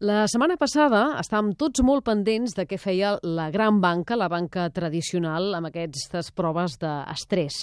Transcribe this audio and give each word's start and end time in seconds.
La 0.00 0.22
setmana 0.32 0.54
passada 0.56 1.00
estàvem 1.20 1.50
tots 1.60 1.82
molt 1.84 2.06
pendents 2.06 2.54
de 2.56 2.64
què 2.64 2.78
feia 2.80 3.18
la 3.20 3.50
gran 3.52 3.82
banca, 3.82 4.16
la 4.16 4.30
banca 4.32 4.62
tradicional, 4.72 5.50
amb 5.58 5.68
aquestes 5.68 6.30
proves 6.32 6.78
d'estrès. 6.80 7.58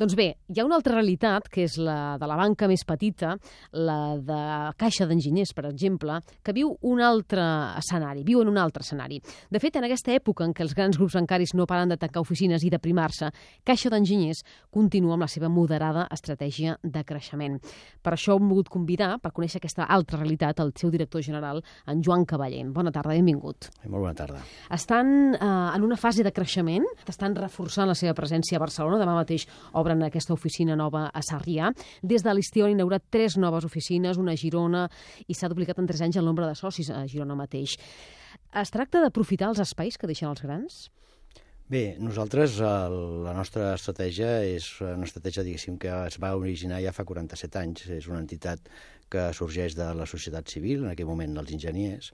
Doncs 0.00 0.14
bé, 0.16 0.30
hi 0.48 0.60
ha 0.60 0.64
una 0.64 0.78
altra 0.78 0.94
realitat, 0.94 1.50
que 1.52 1.66
és 1.66 1.74
la 1.76 2.16
de 2.16 2.28
la 2.28 2.36
banca 2.38 2.64
més 2.68 2.80
petita, 2.88 3.34
la 3.76 4.16
de 4.16 4.38
Caixa 4.80 5.04
d'Enginyers, 5.08 5.52
per 5.52 5.66
exemple, 5.68 6.16
que 6.42 6.54
viu 6.56 6.70
un 6.88 7.02
altre 7.04 7.44
escenari, 7.76 8.24
viu 8.24 8.40
en 8.40 8.48
un 8.48 8.56
altre 8.56 8.86
escenari. 8.86 9.20
De 9.52 9.60
fet, 9.60 9.76
en 9.76 9.84
aquesta 9.84 10.14
època 10.16 10.46
en 10.48 10.54
què 10.56 10.64
els 10.64 10.72
grans 10.78 10.96
grups 10.96 11.18
bancaris 11.18 11.52
no 11.58 11.66
paren 11.68 11.92
de 11.92 11.98
tancar 12.00 12.22
oficines 12.24 12.64
i 12.64 12.70
de 12.72 12.80
primar-se, 12.80 13.28
Caixa 13.68 13.92
d'Enginyers 13.92 14.40
continua 14.72 15.18
amb 15.18 15.26
la 15.26 15.28
seva 15.28 15.50
moderada 15.52 16.06
estratègia 16.14 16.78
de 16.82 17.04
creixement. 17.04 17.60
Per 18.00 18.14
això 18.16 18.38
hem 18.38 18.48
volgut 18.48 18.72
convidar, 18.72 19.18
per 19.20 19.34
conèixer 19.36 19.60
aquesta 19.60 19.90
altra 19.92 20.22
realitat, 20.22 20.64
el 20.64 20.72
seu 20.80 20.90
director 20.90 21.20
general, 21.20 21.60
en 21.86 22.00
Joan 22.00 22.24
Cavallent. 22.24 22.72
Bona 22.72 22.94
tarda, 22.94 23.12
benvingut. 23.12 23.68
Molt 23.84 24.06
bona 24.06 24.16
tarda. 24.16 24.40
Estan 24.72 25.34
eh, 25.36 25.52
en 25.76 25.84
una 25.84 26.00
fase 26.00 26.24
de 26.24 26.32
creixement, 26.32 26.88
estan 27.04 27.36
reforçant 27.36 27.92
la 27.92 27.98
seva 27.98 28.16
presència 28.16 28.56
a 28.56 28.64
Barcelona, 28.64 29.02
demà 29.02 29.20
mateix 29.20 29.44
obren 29.82 30.06
aquesta 30.06 30.34
oficina 30.34 30.78
nova 30.78 31.08
a 31.12 31.22
Sarrià. 31.26 31.72
Des 32.02 32.24
de 32.24 32.32
l'estiu 32.32 32.66
han 32.66 32.76
inaugurat 32.76 33.04
tres 33.10 33.36
noves 33.36 33.66
oficines, 33.68 34.18
una 34.22 34.36
a 34.36 34.40
Girona, 34.40 34.86
i 35.26 35.34
s'ha 35.34 35.50
duplicat 35.52 35.82
en 35.82 35.90
tres 35.90 36.02
anys 36.06 36.18
el 36.22 36.28
nombre 36.28 36.48
de 36.48 36.56
socis 36.58 36.90
a 36.90 37.04
Girona 37.10 37.36
mateix. 37.38 37.76
Es 38.62 38.72
tracta 38.72 39.00
d'aprofitar 39.02 39.52
els 39.52 39.62
espais 39.64 39.98
que 39.98 40.08
deixen 40.08 40.30
els 40.30 40.42
grans? 40.44 40.82
Bé, 41.72 41.96
nosaltres, 42.04 42.58
el, 42.60 42.94
la 43.24 43.32
nostra 43.32 43.70
estratègia 43.78 44.42
és 44.44 44.66
una 44.84 45.06
estratègia, 45.06 45.44
diguéssim, 45.46 45.78
que 45.80 45.92
es 46.10 46.18
va 46.20 46.34
originar 46.36 46.82
ja 46.84 46.92
fa 46.92 47.06
47 47.08 47.60
anys. 47.62 47.86
És 47.96 48.08
una 48.10 48.20
entitat 48.20 48.68
que 49.12 49.30
sorgeix 49.36 49.76
de 49.78 49.86
la 49.96 50.04
societat 50.10 50.52
civil, 50.52 50.84
en 50.84 50.92
aquell 50.92 51.08
moment 51.08 51.38
dels 51.38 51.54
enginyers, 51.56 52.10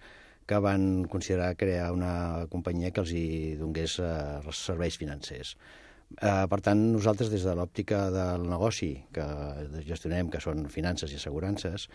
que 0.49 0.61
van 0.63 1.05
considerar 1.11 1.57
crear 1.61 1.91
una 1.93 2.47
companyia 2.53 2.93
que 2.95 3.03
els 3.03 3.11
hi 3.13 3.27
donés 3.59 3.99
eh, 4.01 4.55
serveis 4.57 4.97
financers. 5.01 5.57
Eh, 6.17 6.47
per 6.49 6.59
tant, 6.65 6.81
nosaltres, 6.95 7.29
des 7.29 7.45
de 7.45 7.53
l'òptica 7.55 8.07
del 8.11 8.47
negoci 8.49 8.95
que 9.13 9.27
gestionem, 9.87 10.31
que 10.33 10.41
són 10.41 10.65
finances 10.73 11.13
i 11.13 11.19
assegurances, 11.21 11.89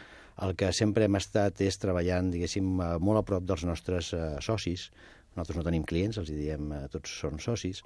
el 0.46 0.54
que 0.58 0.70
sempre 0.72 1.08
hem 1.08 1.18
estat 1.18 1.64
és 1.66 1.80
treballant, 1.82 2.30
diguéssim, 2.32 2.70
eh, 2.78 2.94
molt 3.02 3.24
a 3.24 3.26
prop 3.26 3.48
dels 3.50 3.66
nostres 3.66 4.14
eh, 4.14 4.38
socis. 4.42 4.92
Nosaltres 5.34 5.58
no 5.58 5.66
tenim 5.66 5.86
clients, 5.90 6.20
els 6.22 6.30
diem, 6.30 6.70
eh, 6.78 6.84
tots 6.94 7.16
són 7.24 7.42
socis, 7.42 7.82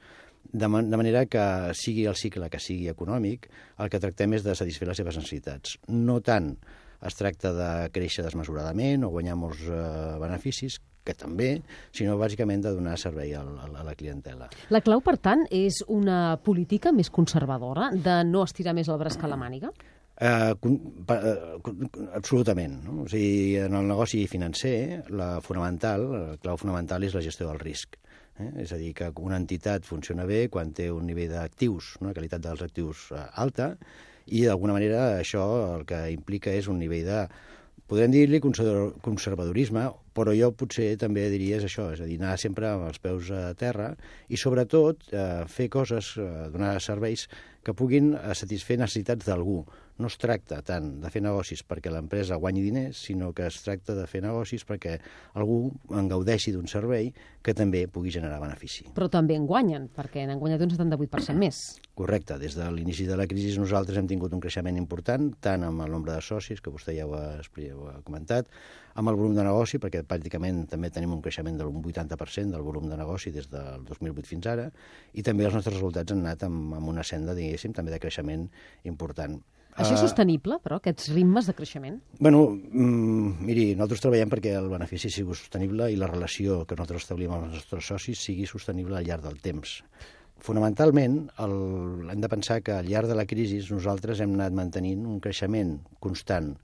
de, 0.52 0.68
man 0.68 0.90
de 0.92 1.00
manera 1.00 1.26
que 1.26 1.46
sigui 1.76 2.06
el 2.08 2.16
cicle 2.16 2.50
que 2.52 2.60
sigui 2.60 2.90
econòmic, 2.92 3.48
el 3.80 3.90
que 3.92 4.02
tractem 4.04 4.36
és 4.38 4.44
de 4.46 4.56
satisfer 4.56 4.88
les 4.88 5.00
seves 5.00 5.18
necessitats. 5.20 5.78
No 5.88 6.20
tant 6.22 6.54
es 7.08 7.18
tracta 7.18 7.54
de 7.54 7.72
créixer 7.94 8.26
desmesuradament 8.26 9.06
o 9.06 9.12
guanyar 9.14 9.38
molts 9.40 9.64
eh, 9.70 9.80
beneficis, 10.22 10.80
que 11.08 11.16
també, 11.18 11.50
sinó 11.96 12.18
bàsicament 12.20 12.66
de 12.66 12.74
donar 12.76 12.98
servei 13.00 13.34
a, 13.38 13.44
a, 13.44 13.68
a 13.68 13.86
la 13.88 13.96
clientela. 13.98 14.50
La 14.74 14.84
clau, 14.84 15.04
per 15.06 15.18
tant, 15.24 15.46
és 15.54 15.80
una 15.88 16.38
política 16.44 16.92
més 16.96 17.12
conservadora, 17.14 17.92
de 17.94 18.20
no 18.28 18.44
estirar 18.44 18.76
més 18.78 18.92
el 18.92 19.00
braç 19.00 19.20
que 19.20 19.32
la 19.32 19.40
màniga? 19.40 19.72
Uh, 20.18 20.58
uh, 21.14 22.08
absolutament. 22.18 22.80
No? 22.88 23.04
O 23.04 23.08
sigui, 23.12 23.60
en 23.62 23.78
el 23.78 23.86
negoci 23.86 24.24
financer, 24.30 25.04
la 25.14 25.38
fonamental, 25.46 26.08
la 26.10 26.38
clau 26.42 26.58
fonamental 26.58 27.06
és 27.06 27.14
la 27.14 27.22
gestió 27.22 27.52
del 27.52 27.62
risc. 27.62 28.00
Eh? 28.42 28.50
És 28.64 28.74
a 28.74 28.80
dir, 28.82 28.96
que 28.98 29.12
una 29.22 29.38
entitat 29.38 29.86
funciona 29.86 30.26
bé 30.26 30.48
quan 30.50 30.74
té 30.74 30.90
un 30.94 31.06
nivell 31.06 31.36
d'actius, 31.36 31.96
una 32.02 32.16
qualitat 32.18 32.42
dels 32.42 32.66
actius 32.66 33.12
uh, 33.14 33.28
alta, 33.44 33.76
i 34.28 34.42
d'alguna 34.44 34.76
manera 34.76 35.04
això 35.22 35.44
el 35.78 35.86
que 35.88 36.02
implica 36.12 36.52
és 36.52 36.68
un 36.68 36.82
nivell 36.82 37.06
de 37.08 37.22
podrem 37.88 38.12
dir-li 38.12 38.42
conservadorisme, 38.42 39.86
però 40.18 40.34
jo 40.34 40.50
potser 40.58 40.90
també 40.98 41.28
diria 41.30 41.60
és 41.60 41.68
això, 41.68 41.92
és 41.94 42.02
a 42.02 42.08
dir, 42.10 42.18
anar 42.18 42.38
sempre 42.42 42.72
amb 42.72 42.88
els 42.90 43.02
peus 43.04 43.30
a 43.30 43.52
terra 43.60 43.92
i 44.34 44.40
sobretot 44.42 45.12
eh, 45.12 45.44
fer 45.52 45.70
coses, 45.74 46.16
eh, 46.18 46.48
donar 46.54 46.78
serveis 46.82 47.28
que 47.68 47.76
puguin 47.78 48.14
eh, 48.16 48.32
satisfer 48.34 48.80
necessitats 48.80 49.28
d'algú. 49.28 49.62
No 49.98 50.12
es 50.12 50.16
tracta 50.22 50.60
tant 50.62 51.00
de 51.02 51.10
fer 51.10 51.24
negocis 51.26 51.64
perquè 51.66 51.90
l'empresa 51.90 52.38
guanyi 52.38 52.62
diners, 52.62 53.00
sinó 53.10 53.32
que 53.34 53.48
es 53.50 53.58
tracta 53.66 53.96
de 53.98 54.06
fer 54.10 54.22
negocis 54.22 54.64
perquè 54.66 54.94
algú 55.36 55.72
en 55.90 56.10
gaudeixi 56.12 56.54
d'un 56.54 56.70
servei 56.70 57.10
que 57.42 57.56
també 57.58 57.82
pugui 57.90 58.14
generar 58.14 58.38
benefici. 58.44 58.86
Però 58.94 59.10
també 59.10 59.36
en 59.36 59.48
guanyen, 59.50 59.90
perquè 59.96 60.28
n'han 60.30 60.40
guanyat 60.40 60.64
un 60.68 60.74
78% 60.76 61.42
més. 61.42 61.62
Correcte. 61.98 62.38
Des 62.38 62.56
de 62.56 62.70
l'inici 62.76 63.08
de 63.10 63.18
la 63.18 63.26
crisi 63.28 63.58
nosaltres 63.58 63.98
hem 63.98 64.08
tingut 64.08 64.36
un 64.38 64.44
creixement 64.44 64.78
important, 64.78 65.32
tant 65.42 65.66
amb 65.66 65.82
el 65.88 65.92
nombre 65.98 66.14
de 66.14 66.22
socis, 66.22 66.62
que 66.62 66.74
vostè 66.74 66.94
ja 66.96 67.10
ho 67.10 67.18
ha, 67.18 67.26
ho 67.42 67.90
ha 67.90 67.98
comentat, 68.06 68.54
amb 68.98 69.10
el 69.10 69.18
volum 69.18 69.36
de 69.38 69.46
negoci, 69.46 69.82
perquè 69.82 70.06
pràcticament 70.10 70.66
també 70.72 70.90
tenim 70.94 71.14
un 71.16 71.22
creixement 71.26 71.60
d'un 71.60 71.82
80% 71.84 72.56
del 72.56 72.64
volum 72.66 72.88
de 72.90 72.98
negoci 73.00 73.34
des 73.36 73.50
del 73.52 73.86
2008 73.90 74.32
fins 74.32 74.48
ara, 74.48 74.70
i 75.14 75.24
també 75.24 75.46
els 75.48 75.58
nostres 75.58 75.78
resultats 75.78 76.16
han 76.16 76.26
anat 76.26 76.48
amb, 76.48 76.74
amb 76.80 76.96
una 76.96 77.06
senda, 77.08 77.36
diguéssim, 77.38 77.76
també 77.78 77.94
de 77.94 78.02
creixement 78.04 78.48
important. 78.90 79.40
Això 79.78 79.94
és 79.94 80.02
sostenible, 80.02 80.58
però, 80.64 80.80
aquests 80.80 81.12
ritmes 81.14 81.46
de 81.46 81.54
creixement? 81.54 82.00
Bueno, 82.18 82.48
mm, 82.50 83.46
miri, 83.46 83.66
nosaltres 83.76 84.02
treballem 84.02 84.32
perquè 84.32 84.56
el 84.58 84.72
benefici 84.72 85.12
sigui 85.14 85.38
sostenible 85.38 85.92
i 85.94 86.00
la 86.02 86.10
relació 86.10 86.64
que 86.66 86.74
nosaltres 86.80 87.06
establim 87.06 87.36
amb 87.36 87.46
els 87.46 87.60
nostres 87.60 87.92
socis 87.94 88.24
sigui 88.26 88.50
sostenible 88.50 88.98
al 88.98 89.06
llarg 89.06 89.28
del 89.28 89.38
temps. 89.44 89.78
Fonamentalment, 90.42 91.20
el, 91.46 91.56
hem 92.10 92.26
de 92.26 92.30
pensar 92.30 92.64
que 92.66 92.74
al 92.74 92.90
llarg 92.90 93.10
de 93.10 93.18
la 93.18 93.30
crisi 93.30 93.62
nosaltres 93.70 94.22
hem 94.22 94.34
anat 94.38 94.58
mantenint 94.58 95.06
un 95.06 95.22
creixement 95.22 95.78
constant, 96.02 96.56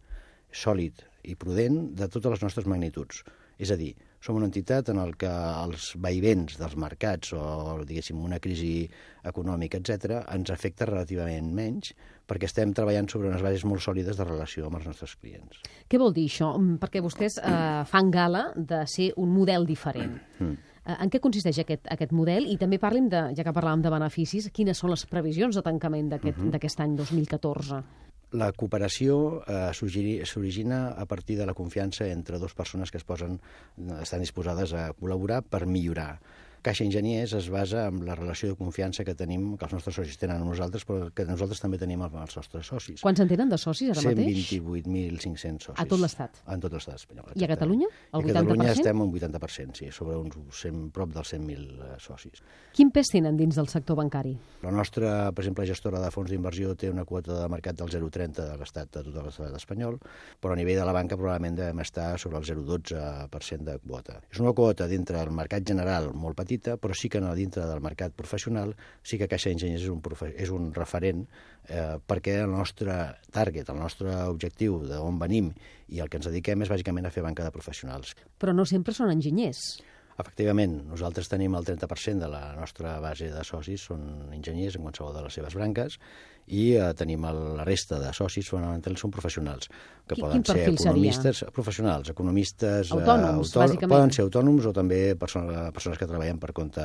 sòlid 0.49 1.05
i 1.23 1.35
prudent 1.39 1.93
de 1.97 2.07
totes 2.07 2.35
les 2.35 2.43
nostres 2.43 2.67
magnituds. 2.69 3.23
És 3.61 3.71
a 3.71 3.77
dir, 3.77 3.93
som 4.23 4.37
una 4.39 4.47
entitat 4.47 4.89
en 4.89 4.99
el 5.03 5.13
que 5.19 5.29
els 5.29 5.91
vaivents 6.01 6.57
dels 6.59 6.75
mercats 6.79 7.33
o, 7.37 7.43
diguéssim, 7.85 8.19
una 8.23 8.39
crisi 8.43 8.87
econòmica, 9.29 9.79
etc 9.79 10.23
ens 10.33 10.51
afecta 10.53 10.87
relativament 10.89 11.51
menys 11.55 11.93
perquè 12.27 12.47
estem 12.47 12.73
treballant 12.75 13.09
sobre 13.11 13.29
unes 13.29 13.43
bases 13.43 13.65
molt 13.67 13.83
sòlides 13.83 14.17
de 14.19 14.27
relació 14.27 14.67
amb 14.67 14.79
els 14.79 14.87
nostres 14.89 15.15
clients. 15.19 15.59
Què 15.91 15.99
vol 15.99 16.15
dir 16.15 16.25
això? 16.29 16.53
Mm, 16.57 16.77
perquè 16.81 17.03
vostès 17.03 17.37
eh, 17.43 17.81
fan 17.89 18.11
gala 18.13 18.45
de 18.55 18.85
ser 18.87 19.11
un 19.19 19.33
model 19.35 19.67
diferent. 19.67 20.15
Mm. 20.39 20.55
Eh, 20.83 20.95
en 20.95 21.11
què 21.11 21.19
consisteix 21.23 21.59
aquest, 21.63 21.91
aquest 21.91 22.15
model? 22.15 22.47
I 22.47 22.55
també 22.61 22.79
parlim, 22.79 23.09
de, 23.11 23.25
ja 23.37 23.43
que 23.43 23.55
parlàvem 23.55 23.83
de 23.83 23.91
beneficis, 23.91 24.49
quines 24.55 24.79
són 24.79 24.95
les 24.95 25.05
previsions 25.11 25.59
de 25.59 25.63
tancament 25.63 26.09
d'aquest 26.15 26.39
uh 26.39 26.49
-huh. 26.49 26.81
any 26.83 26.95
2014? 26.95 27.83
La 28.33 28.51
cooperació 28.57 29.43
eh, 29.45 29.71
s'origina 29.73 30.79
a 30.97 31.05
partir 31.05 31.37
de 31.37 31.45
la 31.45 31.53
confiança 31.57 32.07
entre 32.09 32.39
dues 32.41 32.55
persones 32.57 32.91
que 32.91 32.97
es 32.97 33.05
posen, 33.05 33.39
estan 34.01 34.23
disposades 34.25 34.73
a 34.73 34.89
col·laborar 34.97 35.43
per 35.45 35.65
millorar 35.69 36.17
Caixa 36.63 36.85
Enginyers 36.85 37.33
es 37.35 37.49
basa 37.51 37.87
en 37.89 38.05
la 38.07 38.15
relació 38.15 38.53
de 38.53 38.55
confiança 38.55 39.03
que 39.03 39.13
tenim, 39.19 39.57
que 39.59 39.67
els 39.67 39.73
nostres 39.75 39.97
socis 39.99 40.15
tenen 40.19 40.39
amb 40.39 40.47
nosaltres, 40.53 40.85
però 40.87 41.09
que 41.11 41.25
nosaltres 41.27 41.59
també 41.59 41.79
tenim 41.81 42.01
amb 42.05 42.15
els 42.21 42.37
nostres 42.39 42.69
socis. 42.71 43.01
Quants 43.03 43.19
en 43.19 43.27
tenen 43.27 43.49
de 43.51 43.59
socis 43.59 43.91
ara 43.91 44.03
mateix? 44.05 44.45
128.500 44.53 45.67
socis. 45.67 45.81
A 45.83 45.85
tot 45.89 45.99
l'estat? 45.99 46.39
En 46.53 46.63
tot 46.63 46.75
l'estat 46.75 47.01
espanyol. 47.01 47.25
Exacte. 47.27 47.41
I 47.41 47.45
a 47.45 47.49
Catalunya? 47.51 47.89
El 48.13 48.21
80%? 48.21 48.23
I 48.23 48.31
a 48.31 48.35
Catalunya 48.37 48.69
estem 48.71 49.03
un 49.03 49.11
80%, 49.11 49.79
sí, 49.81 49.89
sobre 49.91 50.15
uns 50.21 50.37
100, 50.61 50.85
prop 50.95 51.11
dels 51.17 51.33
100.000 51.35 51.83
eh, 51.89 51.97
socis. 51.99 52.43
Quin 52.77 52.93
pes 52.95 53.11
tenen 53.11 53.37
dins 53.39 53.59
del 53.59 53.67
sector 53.67 53.99
bancari? 53.99 54.33
La 54.63 54.71
nostra, 54.71 55.33
per 55.35 55.43
exemple, 55.43 55.67
gestora 55.67 55.99
de 55.99 56.13
fons 56.15 56.31
d'inversió 56.31 56.77
té 56.79 56.93
una 56.93 57.03
quota 57.03 57.41
de 57.41 57.51
mercat 57.51 57.81
del 57.81 57.91
0,30 57.91 58.39
de 58.39 58.55
l'estat 58.61 58.87
de 58.87 59.03
tot 59.09 59.19
l'estat 59.19 59.59
espanyol, 59.59 59.99
però 60.39 60.55
a 60.55 60.59
nivell 60.59 60.79
de 60.79 60.87
la 60.87 60.95
banca 60.95 61.19
probablement 61.19 61.59
devem 61.59 61.83
estar 61.83 62.13
sobre 62.21 62.39
el 62.39 62.47
0,12% 62.47 63.67
de 63.67 63.77
quota. 63.83 64.21
És 64.31 64.39
una 64.39 64.55
quota 64.55 64.87
dintre 64.87 65.19
del 65.19 65.35
mercat 65.35 65.67
general 65.67 66.13
molt 66.15 66.39
petit, 66.39 66.52
petita, 66.53 66.77
però 66.77 66.93
sí 66.93 67.09
que 67.09 67.17
a 67.17 67.33
dintre 67.35 67.65
del 67.65 67.81
mercat 67.81 68.13
professional 68.13 68.75
sí 69.03 69.17
que 69.17 69.27
Caixa 69.27 69.49
d'Enginyers 69.49 69.83
és, 69.83 69.89
un 69.89 70.01
és 70.37 70.49
un 70.49 70.71
referent 70.73 71.25
eh, 71.67 71.97
perquè 72.05 72.43
el 72.43 72.51
nostre 72.51 73.17
target, 73.31 73.69
el 73.69 73.79
nostre 73.79 74.13
objectiu 74.29 74.79
d'on 74.85 75.17
venim 75.19 75.51
i 75.89 75.99
el 75.99 76.09
que 76.09 76.17
ens 76.17 76.27
dediquem 76.29 76.61
és 76.61 76.69
bàsicament 76.69 77.05
a 77.05 77.11
fer 77.11 77.23
banca 77.23 77.43
de 77.43 77.51
professionals. 77.51 78.15
Però 78.37 78.53
no 78.53 78.65
sempre 78.65 78.93
són 78.93 79.11
enginyers. 79.11 79.81
Efectivament, 80.13 80.83
nosaltres 80.91 81.29
tenim 81.29 81.55
el 81.57 81.65
30% 81.65 82.21
de 82.21 82.29
la 82.29 82.53
nostra 82.53 82.99
base 83.01 83.31
de 83.33 83.43
socis, 83.43 83.81
són 83.89 84.29
enginyers 84.35 84.77
en 84.77 84.85
qualsevol 84.85 85.15
de 85.15 85.23
les 85.25 85.33
seves 85.33 85.55
branques, 85.57 85.97
i 86.47 86.73
eh, 86.75 86.91
tenim 86.97 87.23
el, 87.29 87.41
la 87.57 87.65
resta 87.67 87.99
de 88.01 88.11
socis, 88.15 88.49
fonamentalment 88.51 88.99
són 88.99 89.13
professionals, 89.13 89.69
que 90.03 90.17
Quin, 90.17 90.25
poden 90.25 90.43
quin 90.43 90.57
ser 90.57 90.65
economistes, 90.73 91.39
seria? 91.39 91.53
professionals, 91.55 92.09
economistes... 92.11 92.89
Eh, 92.91 92.97
autònoms, 92.97 93.53
eh, 93.55 93.61
autò 93.63 93.87
Poden 93.87 94.11
ser 94.11 94.25
autònoms 94.25 94.67
o 94.67 94.73
també 94.75 94.99
persones, 95.15 95.71
persones 95.75 96.01
que 96.01 96.07
treballen 96.09 96.41
per 96.41 96.51
compte 96.51 96.83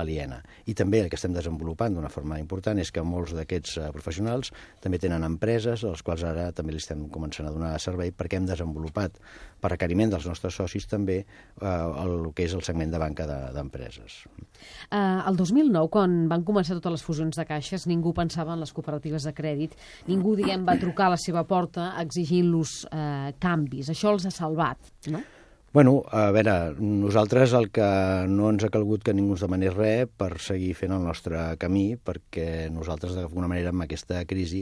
aliena. 0.00 0.40
I 0.64 0.74
també 0.78 1.02
el 1.04 1.10
que 1.12 1.18
estem 1.20 1.34
desenvolupant 1.36 1.98
d'una 1.98 2.08
forma 2.08 2.38
important 2.40 2.80
és 2.80 2.92
que 2.94 3.04
molts 3.04 3.34
d'aquests 3.36 3.76
eh, 3.82 3.90
professionals 3.92 4.54
també 4.80 5.00
tenen 5.02 5.26
empreses, 5.28 5.84
als 5.84 6.00
quals 6.06 6.24
ara 6.24 6.48
també 6.56 6.72
li 6.72 6.80
estem 6.80 7.04
començant 7.12 7.50
a 7.50 7.52
donar 7.52 7.74
servei 7.82 8.14
perquè 8.16 8.40
hem 8.40 8.48
desenvolupat, 8.48 9.20
per 9.60 9.74
requeriment 9.74 10.16
dels 10.16 10.24
nostres 10.28 10.56
socis, 10.56 10.88
també 10.88 11.20
eh, 11.20 11.68
el 11.68 12.30
que 12.32 12.48
és 12.48 12.56
el 12.56 12.64
segment 12.64 12.92
de 12.94 13.02
banca 13.02 13.28
d'empreses. 13.28 14.22
De, 14.24 14.48
uh, 14.96 15.20
el 15.28 15.36
2009, 15.36 15.92
quan 15.92 16.16
van 16.32 16.44
començar 16.48 16.78
totes 16.78 16.96
les 16.96 17.04
fusions 17.04 17.36
de 17.36 17.44
caixes, 17.48 17.84
ningú 17.90 18.14
pensava 18.16 18.56
en 18.56 18.64
les 18.64 18.72
cooperatives 18.72 18.93
de 19.02 19.32
crèdit, 19.34 19.74
ningú, 20.08 20.34
diguem, 20.36 20.64
va 20.66 20.76
trucar 20.80 21.06
a 21.08 21.14
la 21.14 21.20
seva 21.20 21.44
porta 21.48 21.92
exigint-los 22.02 22.74
eh, 22.90 23.32
canvis. 23.40 23.90
Això 23.90 24.12
els 24.14 24.26
ha 24.26 24.34
salvat, 24.34 24.92
no? 25.12 25.22
Bueno, 25.74 26.04
a 26.06 26.30
veure, 26.30 26.52
nosaltres 26.78 27.50
el 27.58 27.64
que 27.74 27.86
no 28.30 28.46
ens 28.52 28.62
ha 28.62 28.68
calgut 28.70 29.02
que 29.02 29.10
ningú 29.10 29.32
ens 29.34 29.42
demanés 29.42 29.72
res 29.74 30.06
per 30.06 30.36
seguir 30.38 30.68
fent 30.78 30.92
el 30.94 31.02
nostre 31.02 31.40
camí, 31.58 31.96
perquè 31.98 32.68
nosaltres, 32.70 33.16
d'alguna 33.18 33.48
manera, 33.50 33.72
amb 33.74 33.82
aquesta 33.82 34.20
crisi 34.30 34.60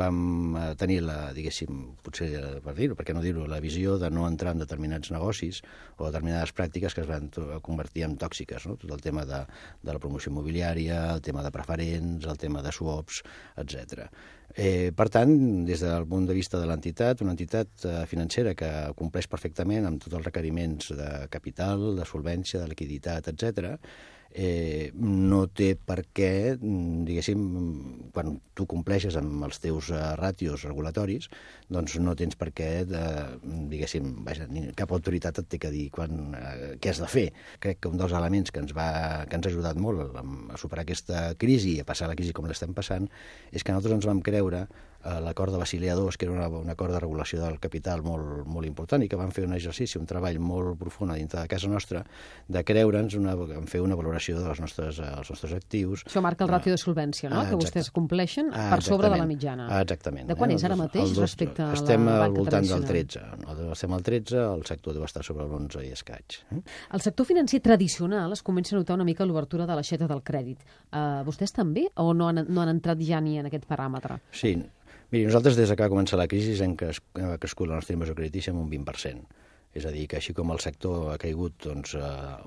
vam 0.00 0.56
eh, 0.58 0.64
tenir 0.80 0.96
la, 1.06 1.30
diguéssim, 1.36 1.76
potser 2.02 2.32
per 2.64 2.74
dir-ho, 2.74 2.96
perquè 2.98 3.14
no 3.14 3.22
dir-ho, 3.22 3.44
la 3.46 3.60
visió 3.62 4.00
de 4.02 4.10
no 4.10 4.24
entrar 4.26 4.56
en 4.56 4.64
determinats 4.64 5.12
negocis 5.14 5.60
o 5.94 6.08
determinades 6.08 6.50
pràctiques 6.58 6.96
que 6.96 7.04
es 7.04 7.12
van 7.12 7.30
convertir 7.62 8.08
en 8.08 8.18
tòxiques, 8.18 8.66
no? 8.66 8.74
tot 8.82 8.96
el 8.98 9.04
tema 9.04 9.22
de, 9.30 9.44
de 9.86 9.94
la 9.94 10.02
promoció 10.02 10.34
immobiliària, 10.34 11.04
el 11.12 11.22
tema 11.22 11.46
de 11.46 11.54
preferents, 11.54 12.26
el 12.26 12.42
tema 12.42 12.66
de 12.66 12.74
swaps, 12.74 13.22
etc. 13.62 14.10
Eh, 14.56 14.90
per 14.96 15.06
tant, 15.12 15.30
des 15.68 15.82
del 15.84 16.06
punt 16.08 16.24
de 16.26 16.34
vista 16.34 16.58
de 16.58 16.66
l'entitat, 16.66 17.20
una 17.22 17.34
entitat 17.34 17.84
eh, 17.84 17.98
financera 18.08 18.54
que 18.58 18.68
compleix 18.96 19.28
perfectament 19.28 19.86
amb 19.86 20.00
tots 20.02 20.16
els 20.16 20.26
requeriments 20.48 20.92
de 20.96 21.28
capital, 21.30 21.96
de 21.96 22.04
solvència, 22.04 22.60
de 22.60 22.68
liquiditat, 22.68 23.28
etc 23.28 23.78
eh, 24.30 24.92
no 24.94 25.46
té 25.48 25.74
per 25.74 26.02
què, 26.14 26.56
mm, 26.60 27.04
diguéssim, 27.08 28.10
quan 28.12 28.36
tu 28.54 28.66
compleixes 28.66 29.16
amb 29.16 29.44
els 29.46 29.58
teus 29.62 29.90
uh, 29.90 30.14
ràtios 30.18 30.64
regulatoris, 30.66 31.28
doncs 31.70 31.96
no 32.02 32.14
tens 32.18 32.36
per 32.36 32.50
què, 32.52 32.84
de, 32.88 33.02
diguéssim, 33.70 34.10
vaja, 34.26 34.48
cap 34.76 34.92
autoritat 34.92 35.40
et 35.40 35.48
té 35.48 35.58
que 35.58 35.70
dir 35.72 35.88
quan, 35.94 36.34
uh, 36.34 36.74
què 36.80 36.92
has 36.92 37.00
de 37.00 37.08
fer. 37.08 37.28
Crec 37.60 37.80
que 37.80 37.88
un 37.92 37.98
dels 38.00 38.12
elements 38.12 38.52
que 38.52 38.60
ens, 38.60 38.74
va, 38.76 39.24
que 39.28 39.38
ens 39.38 39.48
ha 39.48 39.52
ajudat 39.54 39.80
molt 39.80 40.04
a, 40.12 40.24
a 40.52 40.60
superar 40.60 40.84
aquesta 40.84 41.32
crisi 41.38 41.78
i 41.78 41.80
a 41.80 41.88
passar 41.88 42.10
la 42.10 42.18
crisi 42.18 42.36
com 42.36 42.46
l'estem 42.46 42.74
passant 42.76 43.08
és 43.52 43.64
que 43.64 43.72
nosaltres 43.72 43.98
ens 43.98 44.10
vam 44.10 44.22
creure 44.22 44.66
l'acord 45.24 45.52
de 45.52 45.58
Basilea 45.60 45.94
II, 45.96 46.16
que 46.18 46.26
era 46.26 46.34
una, 46.34 46.48
un 46.48 46.70
acord 46.70 46.92
de 46.92 47.00
regulació 47.00 47.40
del 47.42 47.58
capital 47.62 48.02
molt, 48.06 48.46
molt 48.46 48.66
important 48.68 49.02
i 49.04 49.08
que 49.08 49.18
van 49.18 49.32
fer 49.34 49.46
un 49.46 49.54
exercici, 49.56 49.98
un 50.00 50.06
treball 50.08 50.38
molt 50.42 50.78
profund 50.80 51.12
a 51.14 51.18
dintre 51.18 51.40
de 51.42 51.50
casa 51.50 51.70
nostra, 51.70 52.04
de 52.48 52.62
creure'ns, 52.64 53.16
una, 53.18 53.34
en 53.58 53.68
fer 53.70 53.80
una 53.84 53.96
valoració 53.98 54.40
dels 54.42 54.60
nostres, 54.62 55.00
eh, 55.00 55.10
els 55.18 55.30
nostres 55.32 55.54
actius. 55.56 56.04
Això 56.08 56.22
marca 56.24 56.46
el 56.46 56.52
ràtio 56.52 56.74
de 56.74 56.80
solvència, 56.80 57.30
no?, 57.32 57.40
ah, 57.42 57.48
que 57.50 57.58
vostès 57.60 57.90
compleixen 57.94 58.52
ah, 58.52 58.68
per 58.74 58.80
sobre 58.86 59.10
de 59.12 59.20
la 59.20 59.28
mitjana. 59.28 59.68
Ah, 59.70 59.82
exactament. 59.86 60.28
De 60.28 60.36
quan 60.38 60.52
eh? 60.52 60.58
és 60.58 60.66
ara 60.68 60.78
mateix 60.78 61.12
dos, 61.12 61.22
respecte 61.24 61.64
a 61.64 61.70
la 61.72 61.78
Estem 61.78 62.08
al 62.12 62.34
voltant 62.34 62.68
del 62.68 62.86
13. 62.88 63.24
No, 63.44 63.56
estem 63.74 63.94
al 63.96 64.04
13, 64.06 64.38
el 64.58 64.66
sector 64.68 64.96
deu 64.96 65.06
estar 65.06 65.24
sobre 65.26 65.46
l'11 65.46 65.84
i 65.86 65.92
escaig. 65.96 66.40
El 66.94 67.04
sector 67.04 67.28
financer 67.28 67.60
tradicional 67.64 68.34
es 68.36 68.44
comença 68.44 68.74
a 68.76 68.80
notar 68.80 68.98
una 68.98 69.06
mica 69.08 69.26
l'obertura 69.28 69.66
de 69.68 69.76
l'aixeta 69.78 70.08
del 70.10 70.22
crèdit. 70.26 70.64
Uh, 70.88 71.22
vostès 71.26 71.54
també 71.54 71.86
o 71.96 72.12
no 72.16 72.30
han, 72.30 72.44
no 72.48 72.62
han 72.62 72.72
entrat 72.72 73.00
ja 73.04 73.20
ni 73.24 73.38
en 73.40 73.48
aquest 73.48 73.68
paràmetre? 73.68 74.18
Sí, 74.32 74.56
Miri, 75.08 75.24
nosaltres 75.24 75.56
des 75.56 75.70
que 75.72 75.80
va 75.80 75.88
començar 75.88 76.18
la 76.20 76.26
crisi 76.28 76.52
hem 76.60 76.74
crescut 76.76 77.70
la 77.70 77.78
nostra 77.78 77.94
inversió 77.96 78.14
creditícia 78.16 78.52
en 78.52 78.58
un 78.60 78.66
20%. 78.68 79.22
És 79.78 79.86
a 79.88 79.92
dir, 79.92 80.02
que 80.08 80.18
així 80.18 80.34
com 80.36 80.50
el 80.52 80.60
sector 80.60 81.14
ha 81.14 81.16
caigut 81.20 81.54
doncs, 81.64 81.94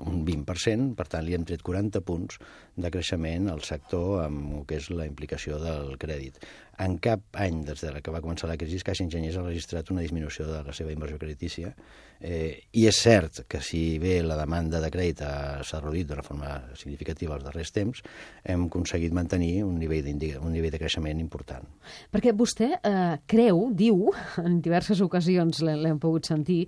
un 0.06 0.20
20%, 0.26 0.92
per 0.98 1.06
tant 1.10 1.26
li 1.26 1.34
hem 1.34 1.42
tret 1.48 1.62
40 1.66 2.02
punts 2.06 2.38
de 2.84 2.90
creixement 2.94 3.50
al 3.50 3.64
sector 3.66 4.22
amb 4.28 4.60
el 4.60 4.64
que 4.70 4.78
és 4.78 4.90
la 4.94 5.08
implicació 5.10 5.58
del 5.62 5.96
crèdit. 6.02 6.38
En 6.80 6.96
cap 7.04 7.36
any 7.36 7.58
des 7.66 7.82
de 7.84 8.00
que 8.00 8.12
va 8.14 8.22
començar 8.24 8.48
la 8.48 8.56
crisi, 8.56 8.78
Caixa 8.80 9.04
Enginyers 9.04 9.36
ha 9.36 9.44
registrat 9.44 9.90
una 9.92 10.00
disminució 10.00 10.46
de 10.48 10.62
la 10.64 10.72
seva 10.72 10.92
inversió 10.94 11.18
creditícia 11.20 11.74
eh, 12.20 12.62
i 12.72 12.86
és 12.88 13.00
cert 13.04 13.42
que 13.50 13.60
si 13.60 13.98
bé 14.00 14.22
la 14.24 14.38
demanda 14.40 14.80
de 14.80 14.88
crèdit 14.94 15.20
s'ha 15.20 15.82
reduït 15.82 16.08
d'una 16.08 16.24
forma 16.24 16.54
significativa 16.80 17.36
els 17.36 17.44
darrers 17.44 17.74
temps, 17.76 18.02
hem 18.44 18.66
aconseguit 18.70 19.12
mantenir 19.12 19.62
un 19.66 19.76
nivell, 19.78 20.08
un 20.40 20.52
nivell 20.54 20.72
de 20.72 20.80
creixement 20.80 21.20
important. 21.20 21.68
Perquè 22.10 22.32
vostè 22.32 22.72
eh, 22.78 23.16
creu, 23.28 23.66
diu, 23.76 24.08
en 24.40 24.60
diverses 24.64 25.04
ocasions 25.04 25.60
l'hem 25.66 26.00
pogut 26.00 26.30
sentir, 26.30 26.64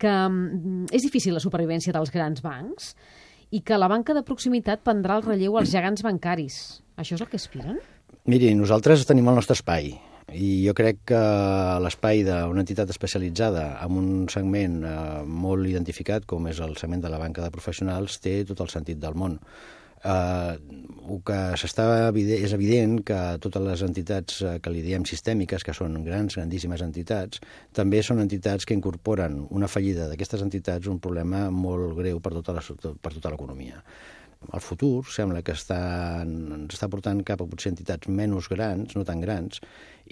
que 0.00 0.10
mm, 0.10 0.88
és 0.94 1.04
difícil 1.04 1.36
la 1.36 1.42
supervivència 1.44 1.94
dels 1.94 2.12
grans 2.14 2.42
bancs 2.44 2.94
i 3.54 3.60
que 3.62 3.78
la 3.78 3.90
banca 3.92 4.16
de 4.16 4.24
proximitat 4.26 4.82
prendrà 4.82 5.20
el 5.20 5.28
relleu 5.28 5.58
als 5.60 5.70
gegants 5.70 6.02
bancaris. 6.02 6.62
Això 6.98 7.18
és 7.18 7.22
el 7.22 7.30
que 7.30 7.38
aspiren? 7.38 7.78
Miri, 8.24 8.54
nosaltres 8.56 9.02
tenim 9.04 9.26
el 9.28 9.34
nostre 9.36 9.52
espai 9.52 9.90
i 10.32 10.46
jo 10.64 10.72
crec 10.72 11.02
que 11.10 11.18
l'espai 11.84 12.22
d'una 12.24 12.62
entitat 12.62 12.88
especialitzada 12.88 13.66
en 13.84 13.98
un 14.00 14.06
segment 14.32 14.78
eh, 14.88 14.94
molt 15.28 15.68
identificat 15.68 16.24
com 16.30 16.48
és 16.48 16.62
el 16.64 16.72
segment 16.80 17.04
de 17.04 17.10
la 17.12 17.18
banca 17.20 17.44
de 17.44 17.52
professionals 17.52 18.16
té 18.24 18.38
tot 18.48 18.62
el 18.64 18.72
sentit 18.72 19.02
del 19.02 19.18
món 19.20 19.36
eh, 19.36 20.54
el 20.54 21.20
que 21.28 21.38
s'està 21.60 21.86
és 22.16 22.56
evident 22.56 22.96
que 23.04 23.20
totes 23.44 23.66
les 23.68 23.84
entitats 23.84 24.40
eh, 24.40 24.56
que 24.64 24.72
li 24.72 24.80
diem 24.84 25.04
sistèmiques, 25.04 25.64
que 25.64 25.76
són 25.76 26.00
grans, 26.08 26.40
grandíssimes 26.40 26.84
entitats, 26.84 27.44
també 27.76 28.02
són 28.02 28.24
entitats 28.24 28.64
que 28.64 28.76
incorporen 28.76 29.42
una 29.50 29.68
fallida 29.68 30.08
d'aquestes 30.08 30.48
entitats 30.48 30.88
un 30.88 31.00
problema 31.00 31.50
molt 31.52 31.96
greu 32.00 32.24
per 32.24 32.32
tota 32.38 32.56
l'economia. 32.56 33.84
El 34.52 34.62
futur 34.64 35.04
sembla 35.08 35.42
que 35.46 35.54
està, 35.56 35.80
ens 36.22 36.76
està 36.76 36.90
portant 36.92 37.22
cap 37.26 37.42
a 37.42 37.48
potser 37.48 37.72
entitats 37.72 38.10
menys 38.10 38.50
grans, 38.52 38.96
no 38.98 39.04
tan 39.08 39.22
grans, 39.24 39.62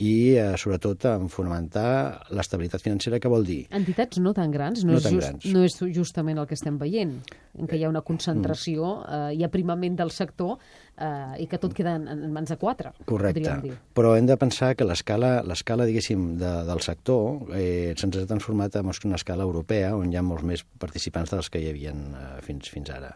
i 0.01 0.39
eh, 0.41 0.55
sobretot 0.57 1.05
en 1.11 1.29
fonamentar 1.29 2.25
l'estabilitat 2.33 2.81
financera, 2.81 3.19
que 3.21 3.29
vol 3.29 3.45
dir... 3.45 3.61
Entitats 3.77 4.23
no 4.25 4.33
tan 4.33 4.53
grans, 4.55 4.87
no, 4.87 4.95
no, 4.95 5.01
és, 5.01 5.05
just, 5.05 5.27
grans. 5.27 5.49
no 5.53 5.65
és 5.67 5.77
justament 5.93 6.41
el 6.41 6.49
que 6.49 6.57
estem 6.57 6.79
veient, 6.81 7.19
en 7.59 7.69
què 7.69 7.77
hi 7.77 7.85
ha 7.85 7.91
una 7.93 8.01
concentració, 8.07 8.95
mm. 9.03 9.19
eh, 9.19 9.37
hi 9.37 9.45
ha 9.45 9.51
primament 9.53 9.99
del 10.01 10.15
sector 10.15 10.57
eh, 10.57 11.43
i 11.45 11.49
que 11.51 11.61
tot 11.61 11.77
queda 11.77 11.99
en, 12.01 12.09
en 12.09 12.33
mans 12.33 12.55
de 12.55 12.57
quatre, 12.57 12.95
Correcte. 13.05 13.59
dir. 13.67 13.77
Però 13.93 14.15
hem 14.17 14.31
de 14.31 14.39
pensar 14.41 14.73
que 14.79 14.89
l'escala, 14.89 15.35
l'escala 15.45 15.85
diguéssim, 15.89 16.39
de, 16.41 16.55
del 16.69 16.81
sector 16.85 17.53
eh, 17.53 17.93
se'ns 17.93 18.23
ha 18.23 18.27
transformat 18.31 18.81
en 18.81 18.89
una 18.89 19.21
escala 19.21 19.45
europea, 19.45 19.93
on 19.97 20.13
hi 20.13 20.17
ha 20.17 20.25
molts 20.25 20.49
més 20.49 20.65
participants 20.81 21.37
dels 21.37 21.53
que 21.53 21.61
hi 21.61 21.69
havia 21.69 21.93
eh, 21.93 22.37
fins, 22.47 22.73
fins 22.73 22.97
ara. 22.97 23.13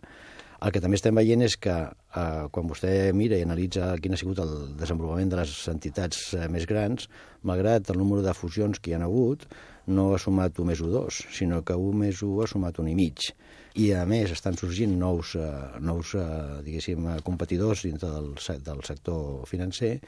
El 0.65 0.73
que 0.73 0.81
també 0.81 0.97
estem 0.97 1.17
veient 1.19 1.45
és 1.45 1.57
que 1.61 1.75
eh, 1.77 2.45
quan 2.53 2.69
vostè 2.71 3.13
mira 3.13 3.37
i 3.37 3.45
analitza 3.45 3.91
quin 4.01 4.17
ha 4.17 4.21
sigut 4.21 4.41
el 4.41 4.55
desenvolupament 4.81 5.33
de 5.33 5.41
les 5.43 5.53
entitats 5.73 6.23
eh, 6.35 6.47
més 6.53 6.65
grans, 6.71 7.11
malgrat 7.45 7.91
el 7.93 8.01
número 8.01 8.25
de 8.25 8.33
fusions 8.35 8.81
que 8.81 8.93
hi 8.93 8.97
ha 8.97 9.03
hagut, 9.05 9.45
no 9.87 10.09
ha 10.15 10.23
sumat 10.23 10.57
1 10.59 10.71
més 10.71 10.81
1 10.81 10.95
2, 10.95 11.21
sinó 11.37 11.61
que 11.67 11.77
1 11.77 12.01
més 12.01 12.23
1 12.25 12.41
ha 12.43 12.49
sumat 12.51 12.81
1 12.83 12.91
i 12.91 12.97
mig. 12.99 13.29
I, 13.77 13.91
a 13.93 14.07
més, 14.09 14.33
estan 14.33 14.57
sorgint 14.57 14.97
nous, 14.99 15.35
eh, 15.37 15.53
nous 15.85 16.15
eh, 16.17 16.25
diguéssim, 16.65 17.11
competidors 17.27 17.85
dintre 17.85 18.09
del, 18.15 18.33
del 18.65 18.83
sector 18.89 19.45
financer, 19.51 19.99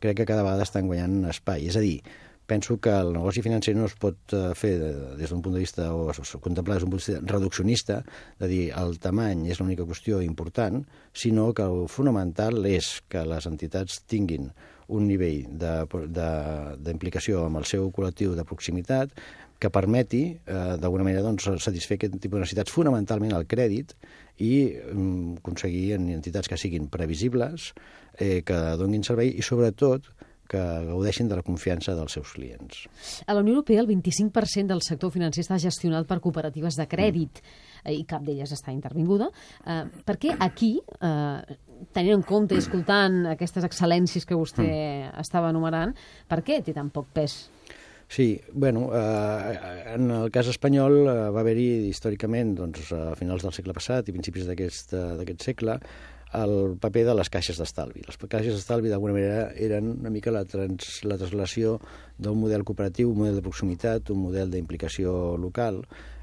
crec 0.00 0.22
que 0.22 0.28
cada 0.32 0.46
vegada 0.46 0.64
estan 0.64 0.88
guanyant 0.88 1.28
espai. 1.28 1.68
És 1.68 1.76
a 1.76 1.84
dir, 1.84 1.98
penso 2.50 2.80
que 2.82 2.90
el 2.90 3.12
negoci 3.14 3.44
financer 3.46 3.76
no 3.78 3.86
es 3.86 3.94
pot 3.94 4.34
eh, 4.34 4.50
fer 4.58 4.72
des 5.14 5.30
d'un 5.30 5.42
punt 5.44 5.54
de 5.54 5.62
vista 5.62 5.92
o 5.94 6.10
contemplar 6.42 6.76
des 6.76 6.82
d'un 6.82 6.90
punt 6.90 6.98
de 6.98 7.04
vista 7.04 7.32
reduccionista, 7.32 8.00
de 8.40 8.48
dir 8.50 8.64
el 8.74 8.98
tamany 8.98 9.46
és 9.54 9.60
l'única 9.60 9.86
qüestió 9.86 10.18
important, 10.24 10.82
sinó 11.14 11.52
que 11.54 11.62
el 11.62 11.86
fonamental 11.86 12.66
és 12.66 12.96
que 13.06 13.22
les 13.22 13.46
entitats 13.46 14.02
tinguin 14.10 14.50
un 14.90 15.06
nivell 15.06 15.46
d'implicació 16.82 17.44
amb 17.46 17.60
el 17.62 17.68
seu 17.70 17.86
col·lectiu 17.94 18.34
de 18.34 18.44
proximitat 18.48 19.14
que 19.60 19.70
permeti, 19.70 20.24
eh, 20.34 20.74
d'alguna 20.80 21.04
manera, 21.04 21.22
doncs, 21.22 21.46
satisfer 21.62 21.98
aquest 22.00 22.16
tipus 22.16 22.40
de 22.40 22.46
necessitats, 22.46 22.72
fonamentalment 22.72 23.36
el 23.36 23.46
crèdit, 23.46 23.94
i 24.40 24.72
mm, 24.72 25.42
aconseguir 25.44 25.92
en 25.98 26.08
entitats 26.16 26.48
que 26.48 26.58
siguin 26.58 26.88
previsibles, 26.88 27.74
eh, 28.18 28.40
que 28.42 28.58
donin 28.80 29.04
servei 29.06 29.36
i, 29.36 29.44
sobretot, 29.44 30.08
que 30.50 30.60
gaudeixin 30.88 31.30
de 31.30 31.38
la 31.38 31.46
confiança 31.46 31.94
dels 31.98 32.18
seus 32.18 32.34
clients. 32.34 32.84
A 33.26 33.36
la 33.36 33.44
Unió 33.44 33.54
Europea 33.56 33.84
el 33.84 33.88
25% 33.90 34.66
del 34.72 34.82
sector 34.86 35.12
financer 35.14 35.44
està 35.44 35.60
gestionat 35.62 36.08
per 36.10 36.20
cooperatives 36.24 36.78
de 36.80 36.88
crèdit 36.90 37.42
mm. 37.42 37.94
i 37.94 38.04
cap 38.08 38.24
d'elles 38.26 38.50
està 38.56 38.74
intervinguda. 38.74 39.30
Eh, 39.64 39.84
per 40.06 40.18
què 40.20 40.34
aquí, 40.38 40.74
eh, 40.80 41.58
tenint 41.94 42.18
en 42.18 42.26
compte 42.26 42.56
i 42.56 42.62
escoltant 42.62 43.22
aquestes 43.36 43.66
excel·lències 43.68 44.26
que 44.26 44.38
vostè 44.38 44.66
mm. 44.66 45.14
estava 45.22 45.54
enumerant, 45.54 45.94
per 46.28 46.42
què 46.46 46.60
té 46.66 46.76
tan 46.76 46.90
poc 46.94 47.12
pes? 47.14 47.44
Sí, 48.10 48.40
bueno, 48.52 48.88
eh, 48.92 49.92
en 49.94 50.10
el 50.10 50.32
cas 50.34 50.48
espanyol 50.50 50.96
eh, 51.04 51.12
va 51.30 51.44
haver-hi 51.44 51.92
històricament, 51.92 52.56
doncs, 52.58 52.88
a 52.90 53.12
finals 53.14 53.44
del 53.46 53.54
segle 53.54 53.76
passat 53.76 54.10
i 54.10 54.14
principis 54.16 54.48
d'aquest 54.50 55.46
segle, 55.46 55.76
el 56.36 56.76
paper 56.80 57.04
de 57.08 57.16
les 57.18 57.30
caixes 57.32 57.58
d'estalvi. 57.58 58.04
Les 58.06 58.20
caixes 58.20 58.54
d'estalvi, 58.54 58.90
d'alguna 58.92 59.16
manera, 59.16 59.48
eren 59.56 59.96
una 59.96 60.12
mica 60.14 60.32
la, 60.34 60.44
trans, 60.46 61.00
la 61.08 61.18
translació 61.18 61.78
d'un 62.18 62.38
model 62.38 62.64
cooperatiu, 62.64 63.10
un 63.10 63.24
model 63.24 63.40
de 63.40 63.44
proximitat, 63.44 64.12
un 64.14 64.24
model 64.28 64.52
d'implicació 64.52 65.36
local, 65.40 65.82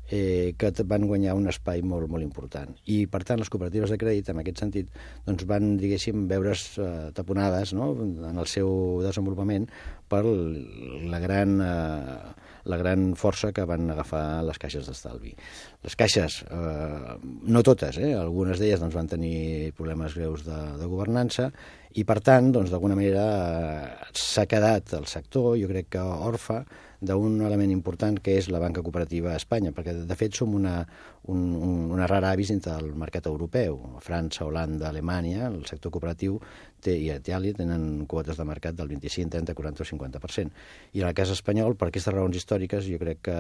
eh, 0.09 0.55
que 0.57 0.71
van 0.87 1.07
guanyar 1.07 1.35
un 1.35 1.49
espai 1.51 1.81
molt, 1.83 2.07
molt 2.09 2.23
important. 2.23 2.71
I, 2.85 3.05
per 3.11 3.23
tant, 3.27 3.39
les 3.41 3.51
cooperatives 3.51 3.91
de 3.91 3.99
crèdit, 3.99 4.31
en 4.31 4.39
aquest 4.39 4.63
sentit, 4.63 4.91
doncs 5.27 5.43
van, 5.49 5.75
diguéssim, 5.81 6.27
veure's 6.31 6.69
eh, 6.79 7.11
taponades 7.13 7.73
no? 7.75 7.91
en 8.31 8.37
el 8.37 8.47
seu 8.47 9.01
desenvolupament 9.05 9.67
per 10.07 10.23
la 10.23 11.23
gran... 11.23 11.61
Eh, 11.61 12.45
la 12.67 12.77
gran 12.81 13.13
força 13.19 13.53
que 13.55 13.65
van 13.67 13.89
agafar 13.93 14.43
les 14.47 14.59
caixes 14.61 14.87
d'estalvi. 14.87 15.33
Les 15.87 15.95
caixes, 15.99 16.41
eh, 16.51 17.15
no 17.47 17.63
totes, 17.63 17.97
eh, 17.97 18.13
algunes 18.17 18.59
d'elles 18.59 18.81
doncs, 18.83 18.95
van 18.95 19.07
tenir 19.07 19.73
problemes 19.77 20.15
greus 20.17 20.43
de, 20.45 20.57
de 20.79 20.89
governança 20.89 21.49
i, 21.95 22.03
per 22.03 22.19
tant, 22.21 22.51
doncs, 22.53 22.73
d'alguna 22.73 22.97
manera 22.99 23.23
eh, 23.31 24.11
s'ha 24.13 24.45
quedat 24.49 24.93
el 24.99 25.07
sector, 25.07 25.55
jo 25.59 25.71
crec 25.71 25.95
que 25.95 26.03
orfa, 26.03 26.63
d'un 26.99 27.41
element 27.45 27.71
important 27.71 28.17
que 28.23 28.39
és 28.39 28.47
la 28.49 28.59
banca 28.59 28.81
cooperativa 28.81 29.33
a 29.33 29.37
Espanya, 29.37 29.71
perquè 29.71 29.93
de 30.09 30.17
fet 30.17 30.33
som 30.33 30.55
una, 30.57 30.79
un, 31.27 31.55
un, 31.55 31.91
una 31.91 32.07
rara 32.07 32.31
avis 32.31 32.51
entre 32.51 32.75
el 32.79 32.93
mercat 32.95 33.27
europeu. 33.27 33.79
França, 34.03 34.45
Holanda, 34.45 34.89
Alemanya, 34.89 35.47
el 35.51 35.65
sector 35.67 35.91
cooperatiu 35.91 36.39
té, 36.83 36.93
i 36.95 37.09
Itàlia 37.11 37.55
tenen 37.57 38.05
quotes 38.09 38.37
de 38.37 38.45
mercat 38.47 38.77
del 38.77 38.89
25, 38.93 39.31
30, 39.35 39.55
40 39.57 39.83
o 39.83 39.87
50%. 39.87 40.65
I 40.93 41.03
en 41.03 41.09
el 41.09 41.15
cas 41.17 41.31
espanyol, 41.33 41.75
per 41.77 41.89
aquestes 41.89 42.13
raons 42.13 42.37
històriques, 42.37 42.87
jo 42.87 42.99
crec 43.01 43.23
que 43.29 43.37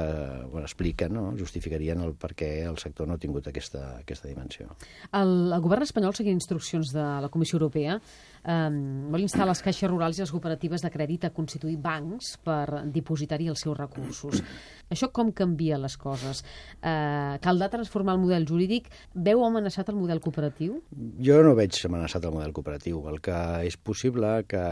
bueno, 0.51 0.65
expliquen, 0.65 1.13
no? 1.15 1.27
justificarien 1.37 2.01
el 2.03 2.15
per 2.19 2.33
què 2.37 2.51
el 2.67 2.79
sector 2.81 3.07
no 3.07 3.17
ha 3.17 3.21
tingut 3.21 3.47
aquesta, 3.49 3.99
aquesta 4.01 4.29
dimensió. 4.29 4.71
El, 5.11 5.53
el 5.55 5.63
govern 5.63 5.85
espanyol, 5.87 6.15
seguint 6.17 6.37
instruccions 6.37 6.93
de 6.95 7.05
la 7.23 7.31
Comissió 7.33 7.59
Europea, 7.59 7.99
eh, 8.43 8.69
vol 9.13 9.23
instar 9.23 9.47
les 9.47 9.63
caixes 9.63 9.89
rurals 9.89 10.19
i 10.19 10.25
les 10.25 10.33
cooperatives 10.33 10.83
de 10.83 10.91
crèdit 10.93 11.27
a 11.27 11.33
constituir 11.35 11.77
bancs 11.81 12.35
per 12.43 12.83
dipositar-hi 12.93 13.51
els 13.53 13.63
seus 13.63 13.77
recursos. 13.77 14.43
Això 14.91 15.11
com 15.13 15.31
canvia 15.35 15.79
les 15.81 15.97
coses? 15.99 16.43
Eh, 16.81 17.37
caldrà 17.43 17.69
transformar 17.77 18.17
el 18.17 18.25
model 18.25 18.49
jurídic? 18.49 18.91
Veu 19.13 19.45
amenaçat 19.45 19.89
el 19.93 19.97
model 20.01 20.21
cooperatiu? 20.23 20.81
Jo 21.23 21.39
no 21.45 21.55
veig 21.57 21.79
amenaçat 21.87 22.27
el 22.27 22.35
model 22.35 22.53
cooperatiu. 22.57 23.01
El 23.11 23.21
que 23.23 23.39
és 23.69 23.77
possible 23.77 24.41
que 24.49 24.65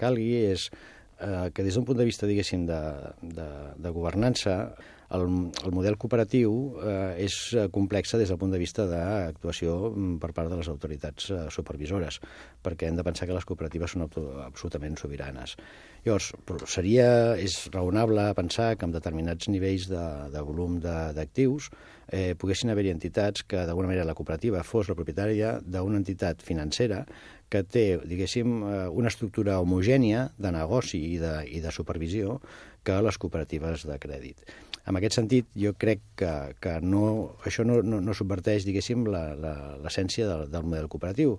calgui 0.00 0.30
és 0.52 0.68
eh, 0.68 1.48
que 1.54 1.64
des 1.64 1.78
d'un 1.78 1.86
punt 1.88 1.98
de 1.98 2.06
vista, 2.08 2.28
diguéssim, 2.28 2.66
de, 2.68 2.80
de, 3.22 3.48
de 3.78 3.94
governança, 3.94 4.58
el, 5.16 5.24
el 5.64 5.72
model 5.72 5.96
cooperatiu 5.96 6.54
eh, 6.84 7.24
és 7.24 7.36
complexa 7.72 8.20
des 8.20 8.28
del 8.28 8.38
punt 8.40 8.52
de 8.52 8.60
vista 8.60 8.84
d'actuació 8.90 9.76
mm, 9.90 10.16
per 10.22 10.32
part 10.36 10.52
de 10.52 10.58
les 10.60 10.68
autoritats 10.68 11.30
eh, 11.32 11.44
supervisores, 11.54 12.20
perquè 12.64 12.88
hem 12.88 12.98
de 12.98 13.06
pensar 13.06 13.28
que 13.28 13.36
les 13.36 13.48
cooperatives 13.48 13.96
són 13.96 14.04
absolutament 14.44 14.98
sobiranes. 15.00 15.56
Llavors, 16.04 16.30
seria, 16.70 17.08
és 17.40 17.56
raonable 17.74 18.28
pensar 18.38 18.74
que 18.76 18.86
amb 18.86 18.94
determinats 18.96 19.48
nivells 19.50 19.88
de, 19.90 20.04
de 20.32 20.44
volum 20.44 20.78
d'actius 20.82 21.70
eh, 22.08 22.34
poguessin 22.38 22.70
haver-hi 22.72 22.92
entitats 22.94 23.44
que 23.48 23.64
d'alguna 23.66 23.90
manera 23.90 24.06
la 24.08 24.16
cooperativa 24.18 24.62
fos 24.64 24.88
la 24.88 24.96
propietària 24.98 25.56
d'una 25.64 26.00
entitat 26.00 26.44
financera 26.44 27.02
que 27.48 27.64
té, 27.64 27.86
diguéssim, 28.04 28.60
eh, 28.62 28.78
una 28.92 29.08
estructura 29.12 29.58
homogènia 29.64 30.28
de 30.36 30.52
negoci 30.52 31.00
i 31.14 31.18
de, 31.20 31.34
i 31.48 31.64
de 31.64 31.72
supervisió 31.74 32.38
que 32.84 33.00
les 33.04 33.18
cooperatives 33.20 33.84
de 33.88 33.98
crèdit. 34.00 34.44
En 34.88 34.96
aquest 34.96 35.18
sentit, 35.18 35.48
jo 35.60 35.74
crec 35.76 36.00
que, 36.16 36.30
que 36.64 36.78
no, 36.80 37.02
això 37.48 37.64
no, 37.68 37.82
no, 37.84 37.98
no 38.00 38.14
subverteix, 38.16 38.64
diguéssim, 38.64 39.04
l'essència 39.08 40.28
del, 40.30 40.46
del 40.48 40.64
model 40.64 40.88
cooperatiu, 40.88 41.34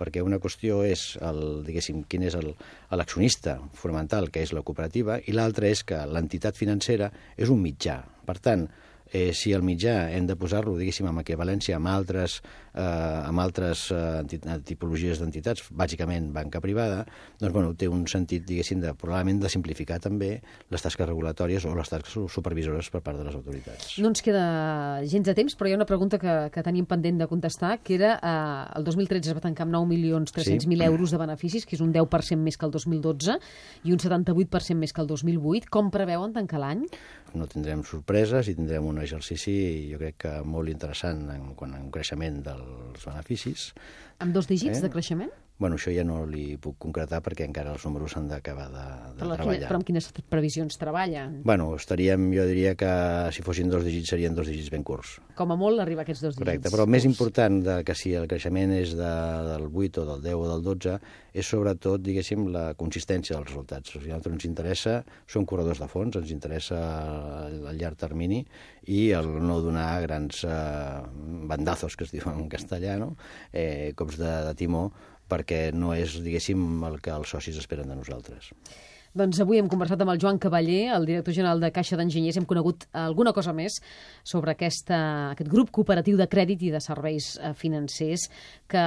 perquè 0.00 0.22
una 0.24 0.40
qüestió 0.40 0.80
és, 0.88 1.02
el, 1.20 1.42
diguéssim, 1.66 2.00
quin 2.08 2.24
és 2.24 2.38
l'accionista 2.38 3.58
fonamental, 3.76 4.30
que 4.32 4.42
és 4.46 4.54
la 4.56 4.64
cooperativa, 4.64 5.18
i 5.20 5.36
l'altra 5.36 5.68
és 5.68 5.84
que 5.84 6.00
l'entitat 6.08 6.56
financera 6.56 7.10
és 7.36 7.52
un 7.52 7.60
mitjà. 7.60 8.00
Per 8.24 8.38
tant, 8.40 8.64
eh, 9.14 9.32
si 9.32 9.52
el 9.54 9.62
mitjà 9.62 10.10
hem 10.10 10.26
de 10.26 10.34
posar-lo, 10.36 10.74
diguéssim, 10.74 11.06
amb 11.06 11.22
equivalència 11.22 11.78
amb 11.78 11.86
altres, 11.92 12.40
eh, 12.74 12.82
amb 12.82 13.40
altres 13.40 13.86
eh, 13.94 14.58
tipologies 14.66 15.20
d'entitats, 15.22 15.68
bàsicament 15.70 16.32
banca 16.34 16.60
privada, 16.60 17.04
doncs 17.38 17.54
bueno, 17.54 17.76
té 17.78 17.86
un 17.88 18.02
sentit, 18.10 18.42
diguéssim, 18.48 18.82
de, 18.82 18.90
probablement 18.98 19.38
de 19.44 19.52
simplificar 19.52 20.00
també 20.02 20.32
les 20.74 20.82
tasques 20.82 21.06
regulatòries 21.06 21.64
o 21.70 21.76
les 21.78 21.92
tasques 21.92 22.18
supervisores 22.34 22.90
per 22.90 23.04
part 23.06 23.20
de 23.20 23.28
les 23.28 23.38
autoritats. 23.38 23.94
No 24.02 24.10
ens 24.10 24.24
queda 24.26 24.44
gens 25.06 25.30
de 25.30 25.36
temps, 25.38 25.54
però 25.54 25.70
hi 25.70 25.76
ha 25.76 25.78
una 25.78 25.88
pregunta 25.88 26.18
que, 26.18 26.34
que 26.50 26.66
teníem 26.66 26.90
pendent 26.90 27.22
de 27.22 27.30
contestar, 27.30 27.76
que 27.86 27.94
era 27.94 28.16
eh, 28.18 28.78
el 28.80 28.88
2013 28.90 29.30
es 29.30 29.38
va 29.38 29.44
tancar 29.46 29.68
amb 29.68 29.78
9.300.000 29.78 30.66
sí. 30.66 30.82
euros 30.82 31.14
de 31.14 31.22
beneficis, 31.22 31.68
que 31.70 31.78
és 31.78 31.84
un 31.86 31.94
10% 31.94 32.42
més 32.42 32.58
que 32.58 32.66
el 32.66 32.74
2012 32.74 33.38
i 33.86 33.94
un 33.94 34.02
78% 34.02 34.82
més 34.82 34.90
que 34.90 35.04
el 35.04 35.12
2008. 35.14 35.70
Com 35.70 35.94
preveuen 35.94 36.34
tancar 36.34 36.58
l'any? 36.64 36.82
No 37.38 37.46
tindrem 37.50 37.82
sorpreses 37.86 38.50
i 38.50 38.54
tindrem 38.58 38.86
una 38.86 39.03
exercici 39.04 39.54
jo 39.92 40.00
crec 40.00 40.18
que 40.26 40.34
molt 40.48 40.72
interessant 40.72 41.26
en, 41.32 41.50
en, 41.54 41.78
en 41.78 41.88
creixement 41.94 42.42
dels 42.46 43.06
beneficis. 43.06 43.70
Amb 44.24 44.34
dos 44.36 44.50
dígits 44.50 44.80
eh? 44.80 44.84
de 44.84 44.92
creixement? 44.92 45.32
Bueno, 45.54 45.76
això 45.78 45.92
ja 45.94 46.02
no 46.02 46.24
li 46.26 46.56
puc 46.58 46.80
concretar 46.82 47.20
perquè 47.22 47.44
encara 47.46 47.70
els 47.76 47.84
números 47.86 48.16
s'han 48.16 48.26
d'acabar 48.26 48.66
de, 48.72 48.86
de 49.14 49.20
però 49.22 49.36
treballar. 49.38 49.58
Quina, 49.60 49.68
però 49.68 49.78
amb 49.78 49.86
quines 49.86 50.08
previsions 50.32 50.80
treballen? 50.80 51.36
Bueno, 51.46 51.68
estaríem, 51.78 52.26
jo 52.34 52.46
diria 52.48 52.72
que 52.74 52.90
si 53.36 53.44
fossin 53.46 53.70
dos 53.70 53.84
dígits 53.86 54.10
serien 54.10 54.34
dos 54.34 54.50
dígits 54.50 54.72
ben 54.74 54.82
curts. 54.82 55.20
Com 55.38 55.54
a 55.54 55.58
molt 55.58 55.78
arribar 55.82 56.02
a 56.02 56.08
aquests 56.08 56.24
dos 56.26 56.34
dígits. 56.34 56.42
Correcte, 56.42 56.72
però 56.74 56.88
el 56.88 56.90
més 56.96 57.06
important 57.06 57.60
de 57.62 57.78
que 57.86 57.94
si 57.94 58.16
el 58.18 58.26
creixement 58.30 58.74
és 58.74 58.96
de, 58.98 59.12
del 59.52 59.68
8 59.70 60.02
o 60.02 60.08
del 60.10 60.26
10 60.26 60.42
o 60.42 60.50
del 60.50 60.66
12 60.66 60.98
és 61.34 61.46
sobretot, 61.54 62.02
diguéssim, 62.02 62.48
la 62.54 62.66
consistència 62.78 63.38
dels 63.38 63.48
resultats. 63.52 63.94
O 63.94 64.02
sigui, 64.02 64.10
a 64.10 64.18
nosaltres 64.18 64.36
ens 64.40 64.50
interessa, 64.50 64.98
som 65.30 65.46
corredors 65.46 65.82
de 65.82 65.90
fons, 65.90 66.18
ens 66.18 66.34
interessa 66.34 66.82
el 67.46 67.78
llarg 67.78 67.98
termini 67.98 68.42
i 68.90 69.08
el 69.16 69.30
no 69.42 69.60
donar 69.62 69.88
grans 70.04 70.44
eh, 70.46 71.00
bandazos, 71.50 71.94
que 71.94 72.06
es 72.06 72.14
diuen 72.14 72.42
en 72.42 72.50
castellà, 72.52 72.98
no? 72.98 73.14
eh, 73.52 73.92
cops 73.98 74.18
de, 74.18 74.30
de 74.46 74.54
timó, 74.58 74.88
perquè 75.30 75.68
no 75.74 75.94
és, 75.96 76.18
diguéssim, 76.24 76.82
el 76.88 77.00
que 77.04 77.14
els 77.14 77.36
socis 77.36 77.60
esperen 77.60 77.88
de 77.90 77.98
nosaltres. 77.98 78.52
Doncs 79.14 79.38
avui 79.38 79.60
hem 79.60 79.68
conversat 79.70 80.00
amb 80.02 80.10
el 80.10 80.18
Joan 80.18 80.40
Cavaller, 80.42 80.88
el 80.90 81.04
director 81.06 81.36
general 81.36 81.60
de 81.62 81.68
Caixa 81.70 81.94
d'Enginyers. 81.94 82.40
Hem 82.40 82.48
conegut 82.50 82.88
alguna 82.98 83.30
cosa 83.36 83.52
més 83.54 83.76
sobre 84.26 84.50
aquesta, 84.50 84.98
aquest 85.36 85.52
grup 85.52 85.70
cooperatiu 85.76 86.18
de 86.18 86.26
crèdit 86.26 86.64
i 86.66 86.72
de 86.74 86.80
serveis 86.82 87.28
eh, 87.38 87.52
financers 87.54 88.26
que 88.66 88.82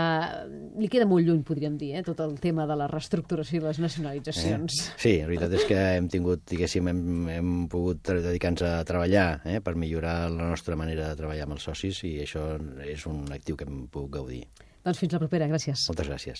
li 0.83 0.91
queda 0.91 1.07
molt 1.07 1.23
lluny, 1.23 1.45
podríem 1.47 1.79
dir, 1.79 1.93
eh, 1.95 2.03
tot 2.03 2.19
el 2.25 2.35
tema 2.43 2.67
de 2.67 2.75
la 2.75 2.89
reestructuració 2.91 3.61
i 3.61 3.65
les 3.69 3.79
nacionalitzacions. 3.79 4.81
Eh? 4.83 4.99
Sí, 4.99 5.15
la 5.21 5.31
veritat 5.31 5.55
és 5.61 5.67
que 5.71 5.79
hem 5.95 6.11
tingut, 6.11 6.43
diguéssim, 6.51 6.91
hem, 6.91 7.03
hem 7.37 7.57
pogut 7.71 8.11
dedicar-nos 8.11 8.67
a 8.67 8.75
treballar 8.89 9.29
eh, 9.47 9.61
per 9.63 9.79
millorar 9.79 10.25
la 10.27 10.51
nostra 10.51 10.75
manera 10.75 11.07
de 11.07 11.23
treballar 11.23 11.47
amb 11.47 11.55
els 11.55 11.71
socis 11.71 12.03
i 12.03 12.17
això 12.27 12.49
és 12.83 13.07
un 13.07 13.23
actiu 13.31 13.55
que 13.55 13.63
hem 13.63 13.85
pogut 13.87 14.17
gaudir. 14.19 14.43
Doncs 14.85 14.99
fins 15.01 15.13
la 15.15 15.19
propera, 15.23 15.47
gràcies. 15.51 15.87
Moltes 15.89 16.07
gràcies. 16.11 16.35